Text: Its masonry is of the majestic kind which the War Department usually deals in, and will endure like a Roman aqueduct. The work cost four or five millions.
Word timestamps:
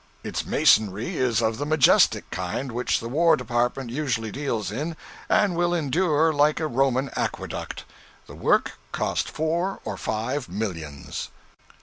Its 0.23 0.43
masonry 0.43 1.15
is 1.15 1.43
of 1.43 1.59
the 1.59 1.63
majestic 1.67 2.27
kind 2.31 2.71
which 2.71 2.99
the 2.99 3.07
War 3.07 3.35
Department 3.37 3.91
usually 3.91 4.31
deals 4.31 4.71
in, 4.71 4.97
and 5.29 5.55
will 5.55 5.75
endure 5.75 6.33
like 6.33 6.59
a 6.59 6.65
Roman 6.65 7.11
aqueduct. 7.15 7.85
The 8.25 8.33
work 8.33 8.79
cost 8.91 9.29
four 9.29 9.79
or 9.85 9.97
five 9.97 10.49
millions. 10.49 11.29